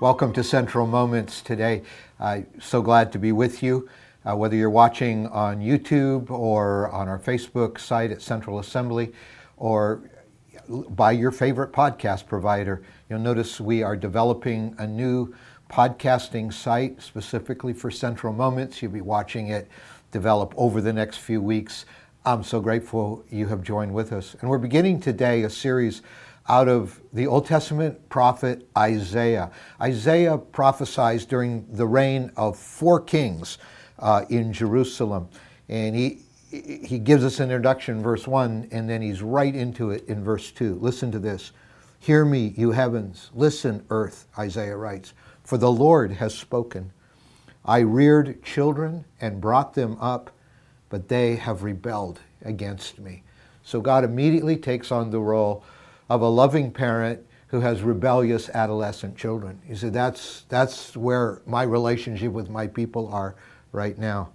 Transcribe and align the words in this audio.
Welcome 0.00 0.32
to 0.34 0.44
Central 0.44 0.86
Moments 0.86 1.42
today. 1.42 1.82
I'm 2.20 2.46
so 2.60 2.82
glad 2.82 3.10
to 3.10 3.18
be 3.18 3.32
with 3.32 3.64
you. 3.64 3.88
Uh, 4.24 4.36
whether 4.36 4.54
you're 4.54 4.70
watching 4.70 5.26
on 5.26 5.58
YouTube 5.58 6.30
or 6.30 6.88
on 6.90 7.08
our 7.08 7.18
Facebook 7.18 7.80
site 7.80 8.12
at 8.12 8.22
Central 8.22 8.60
Assembly 8.60 9.12
or 9.56 10.08
by 10.68 11.10
your 11.10 11.32
favorite 11.32 11.72
podcast 11.72 12.28
provider, 12.28 12.80
you'll 13.10 13.18
notice 13.18 13.60
we 13.60 13.82
are 13.82 13.96
developing 13.96 14.72
a 14.78 14.86
new 14.86 15.34
podcasting 15.68 16.52
site 16.52 17.02
specifically 17.02 17.72
for 17.72 17.90
Central 17.90 18.32
Moments. 18.32 18.80
You'll 18.80 18.92
be 18.92 19.00
watching 19.00 19.48
it 19.48 19.68
develop 20.12 20.54
over 20.56 20.80
the 20.80 20.92
next 20.92 21.16
few 21.16 21.42
weeks. 21.42 21.86
I'm 22.24 22.44
so 22.44 22.60
grateful 22.60 23.24
you 23.30 23.48
have 23.48 23.64
joined 23.64 23.92
with 23.92 24.12
us. 24.12 24.36
And 24.40 24.48
we're 24.48 24.58
beginning 24.58 25.00
today 25.00 25.42
a 25.42 25.50
series 25.50 26.02
out 26.48 26.68
of 26.68 27.00
the 27.12 27.26
Old 27.26 27.46
Testament 27.46 28.08
prophet 28.08 28.66
Isaiah. 28.76 29.50
Isaiah 29.80 30.38
prophesies 30.38 31.26
during 31.26 31.66
the 31.72 31.86
reign 31.86 32.32
of 32.36 32.58
four 32.58 33.00
kings 33.00 33.58
uh, 33.98 34.24
in 34.30 34.52
Jerusalem. 34.52 35.28
And 35.68 35.94
he, 35.94 36.22
he 36.50 36.98
gives 36.98 37.24
us 37.24 37.40
an 37.40 37.50
introduction 37.50 37.98
in 37.98 38.02
verse 38.02 38.26
1, 38.26 38.68
and 38.72 38.88
then 38.88 39.02
he's 39.02 39.22
right 39.22 39.54
into 39.54 39.90
it 39.90 40.04
in 40.08 40.24
verse 40.24 40.50
2. 40.50 40.76
Listen 40.76 41.12
to 41.12 41.18
this. 41.18 41.52
Hear 42.00 42.24
me, 42.24 42.54
you 42.56 42.70
heavens. 42.70 43.30
Listen, 43.34 43.84
earth, 43.90 44.26
Isaiah 44.38 44.76
writes. 44.76 45.12
For 45.44 45.58
the 45.58 45.70
Lord 45.70 46.12
has 46.12 46.34
spoken. 46.34 46.92
I 47.64 47.80
reared 47.80 48.42
children 48.42 49.04
and 49.20 49.40
brought 49.40 49.74
them 49.74 49.98
up, 50.00 50.30
but 50.88 51.08
they 51.08 51.36
have 51.36 51.62
rebelled 51.62 52.20
against 52.42 52.98
me. 52.98 53.24
So 53.62 53.82
God 53.82 54.04
immediately 54.04 54.56
takes 54.56 54.90
on 54.90 55.10
the 55.10 55.20
role 55.20 55.64
of 56.08 56.22
a 56.22 56.28
loving 56.28 56.70
parent 56.70 57.24
who 57.48 57.60
has 57.60 57.82
rebellious 57.82 58.48
adolescent 58.50 59.16
children. 59.16 59.60
He 59.66 59.74
said, 59.74 59.92
that's, 59.92 60.44
that's 60.48 60.96
where 60.96 61.40
my 61.46 61.62
relationship 61.62 62.32
with 62.32 62.50
my 62.50 62.66
people 62.66 63.08
are 63.08 63.34
right 63.72 63.98
now. 63.98 64.30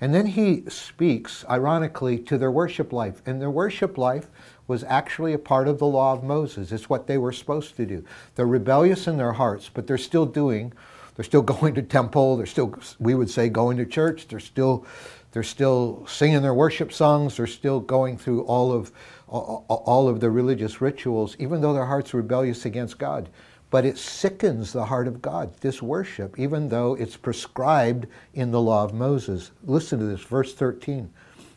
And 0.00 0.12
then 0.12 0.26
he 0.26 0.64
speaks, 0.68 1.44
ironically, 1.48 2.18
to 2.18 2.36
their 2.36 2.50
worship 2.50 2.92
life. 2.92 3.22
And 3.24 3.40
their 3.40 3.50
worship 3.50 3.96
life 3.96 4.26
was 4.66 4.82
actually 4.82 5.32
a 5.32 5.38
part 5.38 5.68
of 5.68 5.78
the 5.78 5.86
law 5.86 6.12
of 6.12 6.24
Moses. 6.24 6.72
It's 6.72 6.90
what 6.90 7.06
they 7.06 7.18
were 7.18 7.30
supposed 7.30 7.76
to 7.76 7.86
do. 7.86 8.04
They're 8.34 8.46
rebellious 8.46 9.06
in 9.06 9.16
their 9.16 9.34
hearts, 9.34 9.70
but 9.72 9.86
they're 9.86 9.98
still 9.98 10.26
doing, 10.26 10.72
they're 11.14 11.24
still 11.24 11.42
going 11.54 11.74
to 11.74 11.82
temple, 11.82 12.36
they're 12.36 12.46
still, 12.46 12.74
we 12.98 13.14
would 13.14 13.30
say, 13.30 13.48
going 13.48 13.76
to 13.78 13.86
church, 13.86 14.28
they're 14.28 14.40
still, 14.40 14.86
they're 15.32 15.42
still 15.42 16.06
singing 16.06 16.42
their 16.42 16.54
worship 16.54 16.92
songs, 16.92 17.36
they're 17.36 17.46
still 17.46 17.80
going 17.80 18.18
through 18.18 18.42
all 18.42 18.72
of 18.72 18.92
all 19.32 20.08
of 20.08 20.20
the 20.20 20.30
religious 20.30 20.82
rituals, 20.82 21.36
even 21.38 21.62
though 21.62 21.72
their 21.72 21.86
heart's 21.86 22.12
rebellious 22.12 22.66
against 22.66 22.98
God. 22.98 23.30
But 23.70 23.86
it 23.86 23.96
sickens 23.96 24.74
the 24.74 24.84
heart 24.84 25.08
of 25.08 25.22
God, 25.22 25.56
this 25.60 25.80
worship, 25.80 26.38
even 26.38 26.68
though 26.68 26.94
it's 26.94 27.16
prescribed 27.16 28.06
in 28.34 28.50
the 28.50 28.60
law 28.60 28.84
of 28.84 28.92
Moses. 28.92 29.50
Listen 29.64 29.98
to 30.00 30.04
this, 30.04 30.20
verse 30.20 30.54
13. 30.54 31.10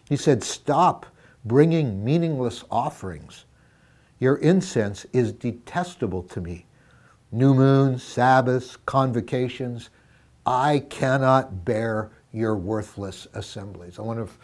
He 0.08 0.16
said, 0.16 0.42
Stop 0.42 1.06
bringing 1.44 2.06
meaningless 2.06 2.64
offerings. 2.72 3.44
Your 4.19 4.38
incense 4.38 5.06
is 5.12 5.34
detestable 5.34 6.23
to 6.23 6.40
me. 6.40 6.66
New 7.31 7.54
moons, 7.54 8.04
Sabbaths, 8.04 8.78
convocations, 8.86 9.90
I 10.45 10.80
cannot 10.90 11.66
bear 11.66 12.12
your 12.31 12.56
worthless 12.56 13.28
assemblies. 13.34 13.98
I 13.98 14.04
wonder 14.04 14.23
if 14.23 14.38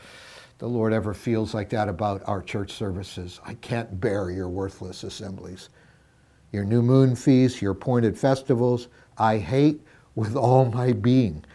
the 0.57 0.67
Lord 0.67 0.93
ever 0.93 1.13
feels 1.13 1.53
like 1.53 1.69
that 1.69 1.89
about 1.89 2.21
our 2.25 2.41
church 2.41 2.71
services. 2.71 3.39
I 3.45 3.53
can't 3.55 3.99
bear 3.99 4.29
your 4.29 4.49
worthless 4.49 5.03
assemblies. 5.03 5.69
Your 6.51 6.65
new 6.65 6.81
moon 6.81 7.15
feasts, 7.15 7.61
your 7.61 7.71
appointed 7.71 8.17
festivals, 8.17 8.87
I 9.17 9.37
hate 9.37 9.81
with 10.15 10.35
all 10.35 10.65
my 10.65 10.93
being. 10.93 11.45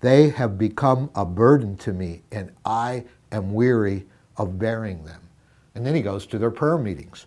They 0.00 0.30
have 0.30 0.58
become 0.58 1.10
a 1.14 1.24
burden 1.24 1.76
to 1.78 1.92
me, 1.92 2.22
and 2.32 2.50
I 2.64 3.04
am 3.30 3.54
weary 3.54 4.06
of 4.36 4.58
bearing 4.58 5.04
them. 5.04 5.20
And 5.74 5.86
then 5.86 5.94
he 5.94 6.02
goes 6.02 6.26
to 6.26 6.38
their 6.38 6.50
prayer 6.50 6.78
meetings. 6.78 7.26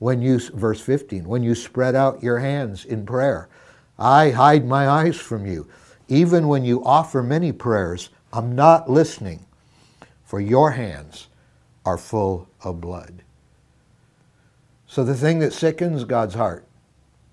When 0.00 0.20
you, 0.22 0.40
verse 0.40 0.80
15, 0.80 1.24
when 1.28 1.42
you 1.42 1.54
spread 1.54 1.94
out 1.94 2.22
your 2.22 2.38
hands 2.38 2.84
in 2.84 3.06
prayer, 3.06 3.48
I 3.98 4.30
hide 4.30 4.66
my 4.66 4.88
eyes 4.88 5.16
from 5.16 5.46
you. 5.46 5.68
Even 6.08 6.48
when 6.48 6.64
you 6.64 6.82
offer 6.84 7.22
many 7.22 7.52
prayers, 7.52 8.08
I'm 8.32 8.54
not 8.56 8.90
listening 8.90 9.46
for 10.24 10.40
your 10.40 10.70
hands 10.70 11.28
are 11.84 11.98
full 11.98 12.48
of 12.62 12.80
blood. 12.80 13.22
So 14.86 15.04
the 15.04 15.14
thing 15.14 15.38
that 15.40 15.52
sickens 15.52 16.04
God's 16.04 16.34
heart, 16.34 16.66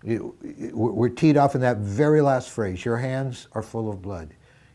we're 0.03 1.09
teed 1.09 1.38
off 1.38 1.56
in 1.56 1.61
that 1.61 1.77
very 1.77 2.22
last 2.22 2.50
phrase 2.50 2.83
your 2.83 2.97
hands 2.97 3.47
are 3.53 3.61
full 3.61 3.89
of 3.89 4.01
blood. 4.01 4.33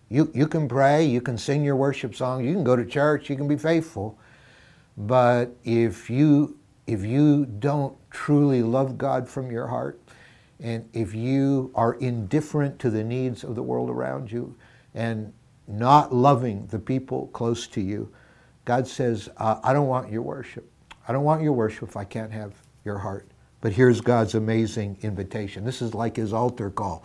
You, 0.08 0.30
you 0.34 0.46
can 0.46 0.68
pray, 0.68 1.04
you 1.04 1.20
can 1.20 1.36
sing 1.36 1.62
your 1.62 1.76
worship 1.76 2.14
song, 2.14 2.44
you 2.44 2.54
can 2.54 2.64
go 2.64 2.76
to 2.76 2.84
church, 2.84 3.28
you 3.28 3.36
can 3.36 3.48
be 3.48 3.56
faithful, 3.56 4.18
but 4.96 5.54
if 5.64 6.08
you, 6.08 6.58
if 6.86 7.04
you 7.04 7.46
don't 7.46 7.96
truly 8.10 8.62
love 8.62 8.98
God 8.98 9.28
from 9.28 9.50
your 9.50 9.66
heart, 9.66 10.00
and 10.60 10.88
if 10.92 11.14
you 11.14 11.72
are 11.74 11.94
indifferent 11.94 12.78
to 12.80 12.90
the 12.90 13.02
needs 13.02 13.44
of 13.44 13.54
the 13.54 13.62
world 13.62 13.90
around 13.90 14.30
you 14.30 14.54
and 14.94 15.32
not 15.66 16.14
loving 16.14 16.66
the 16.66 16.78
people 16.78 17.28
close 17.28 17.66
to 17.68 17.80
you, 17.80 18.12
God 18.64 18.86
says, 18.86 19.28
uh, 19.38 19.58
I 19.62 19.72
don't 19.72 19.88
want 19.88 20.10
your 20.10 20.22
worship. 20.22 20.68
I 21.08 21.12
don't 21.12 21.24
want 21.24 21.42
your 21.42 21.52
worship 21.52 21.88
if 21.88 21.96
I 21.96 22.04
can't 22.04 22.32
have 22.32 22.54
your 22.84 22.98
heart. 22.98 23.26
But 23.60 23.72
here's 23.72 24.00
God's 24.00 24.34
amazing 24.34 24.98
invitation. 25.02 25.64
This 25.64 25.82
is 25.82 25.94
like 25.94 26.16
his 26.16 26.32
altar 26.32 26.70
call. 26.70 27.04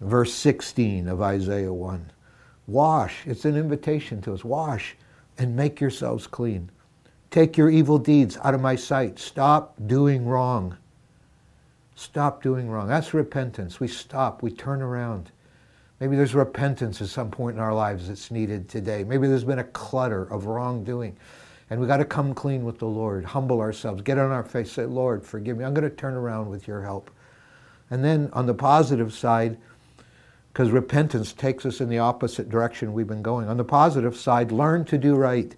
Verse 0.00 0.32
16 0.32 1.08
of 1.08 1.22
Isaiah 1.22 1.72
1. 1.72 2.10
Wash, 2.66 3.26
it's 3.26 3.44
an 3.46 3.56
invitation 3.56 4.20
to 4.22 4.34
us. 4.34 4.44
Wash 4.44 4.96
and 5.38 5.56
make 5.56 5.80
yourselves 5.80 6.26
clean. 6.26 6.70
Take 7.30 7.56
your 7.56 7.68
evil 7.68 7.98
deeds 7.98 8.38
out 8.42 8.54
of 8.54 8.60
my 8.60 8.76
sight. 8.76 9.18
Stop 9.18 9.74
doing 9.86 10.26
wrong. 10.26 10.76
Stop 11.94 12.42
doing 12.42 12.70
wrong. 12.70 12.88
That's 12.88 13.12
repentance. 13.12 13.80
We 13.80 13.88
stop, 13.88 14.42
we 14.42 14.50
turn 14.50 14.82
around. 14.82 15.30
Maybe 16.00 16.16
there's 16.16 16.34
repentance 16.34 17.02
at 17.02 17.08
some 17.08 17.30
point 17.30 17.56
in 17.56 17.62
our 17.62 17.74
lives 17.74 18.08
that's 18.08 18.30
needed 18.30 18.68
today. 18.68 19.02
Maybe 19.02 19.26
there's 19.26 19.44
been 19.44 19.58
a 19.58 19.64
clutter 19.64 20.22
of 20.24 20.46
wrongdoing. 20.46 21.16
And 21.70 21.80
we 21.80 21.86
got 21.86 21.98
to 21.98 22.04
come 22.04 22.34
clean 22.34 22.64
with 22.64 22.78
the 22.78 22.86
Lord, 22.86 23.24
humble 23.24 23.60
ourselves, 23.60 24.00
get 24.00 24.16
on 24.16 24.30
our 24.30 24.44
face, 24.44 24.72
say, 24.72 24.86
Lord, 24.86 25.24
forgive 25.24 25.58
me. 25.58 25.64
I'm 25.64 25.74
going 25.74 25.88
to 25.88 25.94
turn 25.94 26.14
around 26.14 26.48
with 26.48 26.66
your 26.66 26.82
help. 26.82 27.10
And 27.90 28.02
then 28.04 28.30
on 28.32 28.46
the 28.46 28.54
positive 28.54 29.12
side, 29.12 29.58
because 30.52 30.70
repentance 30.70 31.32
takes 31.32 31.66
us 31.66 31.80
in 31.80 31.88
the 31.88 31.98
opposite 31.98 32.48
direction 32.48 32.92
we've 32.92 33.06
been 33.06 33.22
going. 33.22 33.48
On 33.48 33.56
the 33.56 33.64
positive 33.64 34.16
side, 34.16 34.50
learn 34.50 34.84
to 34.86 34.98
do 34.98 35.14
right. 35.14 35.54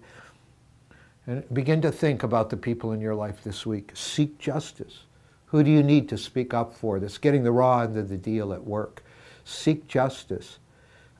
And 1.27 1.43
begin 1.53 1.81
to 1.81 1.91
think 1.91 2.23
about 2.23 2.49
the 2.49 2.57
people 2.57 2.91
in 2.91 3.01
your 3.01 3.15
life 3.15 3.43
this 3.43 3.65
week. 3.65 3.91
Seek 3.93 4.37
justice. 4.39 5.01
Who 5.47 5.63
do 5.63 5.69
you 5.69 5.83
need 5.83 6.09
to 6.09 6.17
speak 6.17 6.53
up 6.53 6.73
for 6.73 6.99
that's 6.99 7.17
getting 7.17 7.43
the 7.43 7.51
raw 7.51 7.81
end 7.81 7.97
of 7.97 8.09
the 8.09 8.17
deal 8.17 8.53
at 8.53 8.63
work? 8.63 9.03
seek 9.43 9.87
justice, 9.87 10.59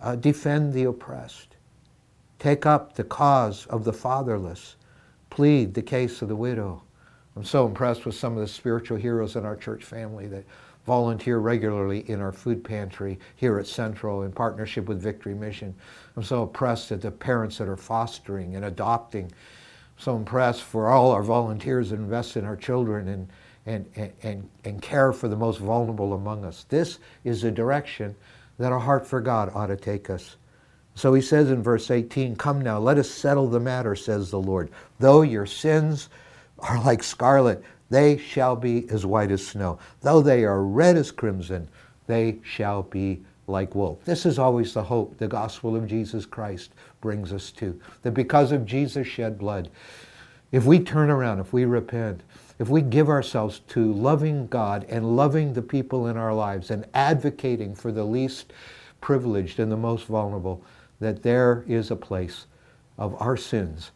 uh, 0.02 0.16
defend 0.16 0.74
the 0.74 0.86
oppressed, 0.86 1.56
take 2.40 2.66
up 2.66 2.96
the 2.96 3.04
cause 3.04 3.66
of 3.68 3.84
the 3.84 3.94
fatherless, 3.94 4.76
plead 5.30 5.74
the 5.74 5.82
case 5.82 6.22
of 6.22 6.28
the 6.28 6.36
widow. 6.36 6.82
I'm 7.36 7.44
so 7.44 7.66
impressed 7.66 8.06
with 8.06 8.16
some 8.16 8.34
of 8.34 8.40
the 8.40 8.48
spiritual 8.48 8.98
heroes 8.98 9.36
in 9.36 9.46
our 9.46 9.56
church 9.56 9.84
family 9.84 10.28
that 10.28 10.44
volunteer 10.86 11.38
regularly 11.38 12.10
in 12.10 12.20
our 12.20 12.32
food 12.32 12.64
pantry 12.64 13.20
here 13.36 13.60
at 13.60 13.68
Central 13.68 14.24
in 14.24 14.32
partnership 14.32 14.88
with 14.88 15.02
Victory 15.02 15.36
Mission. 15.36 15.74
I'm 16.18 16.24
so 16.24 16.44
impressed 16.44 16.92
at 16.92 17.02
the 17.02 17.12
parents 17.12 17.58
that 17.60 17.70
are 17.70 17.78
fostering 17.78 18.56
and 18.56 18.66
adopting. 18.66 19.32
So 19.98 20.16
impressed 20.16 20.64
for 20.64 20.90
all 20.90 21.12
our 21.12 21.24
volunteers 21.24 21.92
that 21.92 21.98
invest 21.98 22.38
in 22.38 22.46
our 22.46 22.56
children 22.56 23.08
and 23.08 23.28
and, 23.66 23.86
and, 24.24 24.50
and 24.64 24.82
care 24.82 25.14
for 25.14 25.28
the 25.28 25.36
most 25.36 25.60
vulnerable 25.60 26.14
among 26.14 26.46
us. 26.46 26.66
This 26.70 27.00
is 27.24 27.42
the 27.42 27.52
direction 27.52 28.16
that 28.58 28.72
our 28.72 28.80
heart 28.80 29.06
for 29.06 29.22
God 29.22 29.52
ought 29.54 29.68
to 29.68 29.78
take 29.78 30.10
us. 30.10 30.36
So 30.96 31.14
he 31.14 31.22
says 31.22 31.52
in 31.52 31.64
verse 31.64 31.90
18, 31.90 32.36
Come 32.36 32.62
now, 32.62 32.80
let 32.80 32.98
us 32.98 33.10
settle 33.10 33.48
the 33.48 33.60
matter, 33.60 33.96
says 33.96 34.30
the 34.30 34.40
Lord. 34.40 34.72
Though 35.00 35.22
your 35.22 35.46
sins 35.46 36.10
are 36.60 36.84
like 36.84 37.04
scarlet, 37.04 37.64
they 37.90 38.18
shall 38.18 38.56
be 38.56 38.90
as 38.90 39.06
white 39.06 39.32
as 39.32 39.46
snow. 39.46 39.80
Though 40.02 40.22
they 40.22 40.44
are 40.44 40.64
red 40.64 40.98
as 40.98 41.12
crimson, 41.12 41.68
they 42.08 42.40
shall 42.44 42.84
be 42.84 43.24
like 43.52 43.76
wool. 43.76 44.00
This 44.06 44.26
is 44.26 44.40
always 44.40 44.74
the 44.74 44.84
hope 44.84 45.18
the 45.18 45.28
gospel 45.28 45.76
of 45.76 45.88
Jesus 45.88 46.26
Christ 46.26 46.72
brings 47.02 47.32
us 47.32 47.52
to. 47.52 47.80
That 48.02 48.14
because 48.14 48.52
of 48.52 48.66
Jesus' 48.66 49.08
shed 49.08 49.38
blood, 49.38 49.70
if 50.52 50.66
we 50.66 50.80
turn 50.80 51.10
around, 51.10 51.40
if 51.40 51.54
we 51.54 51.66
repent, 51.66 52.22
if 52.60 52.70
we 52.70 52.82
give 52.82 53.10
ourselves 53.10 53.60
to 53.70 53.92
loving 53.94 54.48
God 54.48 54.86
and 54.90 55.16
loving 55.16 55.54
the 55.54 55.62
people 55.62 56.08
in 56.08 56.18
our 56.18 56.34
lives 56.34 56.72
and 56.72 56.86
advocating 56.94 57.74
for 57.76 57.92
the 57.92 58.04
least 58.04 58.54
privileged 59.00 59.60
and 59.60 59.72
the 59.72 59.78
most 59.78 60.06
vulnerable, 60.06 60.64
that 61.00 61.24
there 61.24 61.64
is 61.68 61.90
a 61.90 61.96
place 61.96 62.46
of 62.98 63.20
our 63.22 63.36
sins 63.36 63.92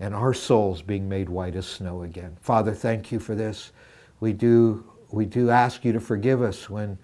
and 0.00 0.14
our 0.14 0.34
souls 0.34 0.82
being 0.82 1.08
made 1.08 1.28
white 1.28 1.56
as 1.56 1.66
snow 1.66 2.02
again. 2.02 2.36
Father, 2.40 2.72
thank 2.72 3.12
you 3.12 3.18
for 3.18 3.34
this. 3.34 3.72
We 4.20 4.32
do, 4.32 4.84
we 5.10 5.24
do 5.24 5.50
ask 5.50 5.84
you 5.84 5.92
to 5.92 6.00
forgive 6.00 6.42
us 6.42 6.68
when 6.68 6.98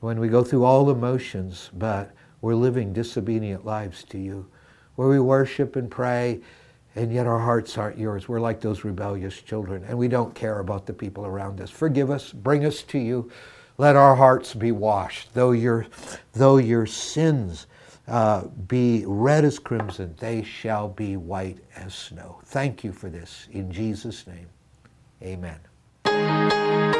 when 0.00 0.20
we 0.20 0.28
go 0.28 0.44
through 0.44 0.64
all 0.64 0.84
the 0.84 0.94
motions, 0.94 1.70
but 1.74 2.10
we're 2.40 2.54
living 2.54 2.92
disobedient 2.92 3.64
lives 3.64 4.04
to 4.04 4.18
you, 4.18 4.46
where 4.94 5.08
we 5.08 5.20
worship 5.20 5.76
and 5.76 5.90
pray, 5.90 6.40
and 6.94 7.12
yet 7.12 7.26
our 7.26 7.38
hearts 7.38 7.76
aren't 7.78 7.98
yours. 7.98 8.28
We're 8.28 8.40
like 8.40 8.60
those 8.60 8.84
rebellious 8.84 9.40
children, 9.40 9.84
and 9.84 9.96
we 9.96 10.08
don't 10.08 10.34
care 10.34 10.60
about 10.60 10.86
the 10.86 10.92
people 10.92 11.26
around 11.26 11.60
us. 11.60 11.70
Forgive 11.70 12.10
us, 12.10 12.32
bring 12.32 12.64
us 12.64 12.82
to 12.84 12.98
you. 12.98 13.30
Let 13.76 13.94
our 13.94 14.16
hearts 14.16 14.54
be 14.54 14.72
washed. 14.72 15.32
Though 15.34 15.52
your, 15.52 15.86
though 16.32 16.56
your 16.56 16.86
sins 16.86 17.68
uh, 18.08 18.46
be 18.66 19.04
red 19.06 19.44
as 19.44 19.58
crimson, 19.58 20.16
they 20.18 20.42
shall 20.42 20.88
be 20.88 21.16
white 21.16 21.58
as 21.76 21.94
snow. 21.94 22.40
Thank 22.46 22.82
you 22.82 22.92
for 22.92 23.08
this. 23.08 23.46
In 23.52 23.70
Jesus' 23.70 24.26
name, 24.26 24.48
amen. 25.22 26.97